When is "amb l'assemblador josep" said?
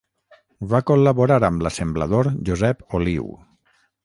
1.49-2.83